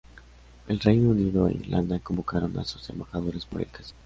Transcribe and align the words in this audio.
El 0.67 0.79
Reino 0.79 1.11
Unido 1.11 1.47
e 1.47 1.53
Irlanda 1.53 1.99
convocaron 1.99 2.57
a 2.57 2.63
sus 2.65 2.89
embajadores 2.89 3.45
por 3.45 3.61
el 3.61 3.67
caso. 3.69 3.93